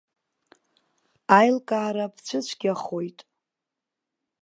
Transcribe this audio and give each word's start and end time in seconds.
Аилкаара 1.37 2.05
бцәыцәгьахоит. 2.13 3.19